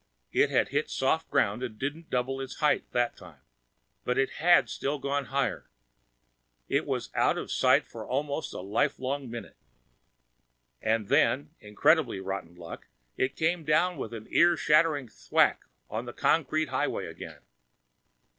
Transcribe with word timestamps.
It 0.31 0.49
had 0.49 0.69
hit 0.69 0.89
soft 0.89 1.29
ground 1.29 1.61
and 1.61 1.77
didn't 1.77 2.09
double 2.09 2.41
its 2.41 2.55
height 2.55 2.85
that 2.91 3.15
time, 3.15 3.41
but 4.03 4.17
it 4.17 4.31
had 4.39 4.67
still 4.67 4.97
gone 4.97 5.25
higher. 5.25 5.69
It 6.67 6.87
was 6.87 7.11
out 7.13 7.37
of 7.37 7.51
sight 7.51 7.85
for 7.85 8.03
almost 8.03 8.51
a 8.51 8.61
lifelong 8.61 9.29
minute. 9.29 9.57
And 10.81 11.07
then 11.07 11.51
incredibly 11.59 12.19
rotten 12.19 12.55
luck 12.55 12.87
it 13.15 13.35
came 13.35 13.63
down, 13.63 13.95
with 13.95 14.11
an 14.11 14.25
ear 14.31 14.57
shattering 14.57 15.07
thwack, 15.07 15.65
on 15.87 16.05
the 16.05 16.13
concrete 16.13 16.69
highway 16.69 17.05
again. 17.05 17.43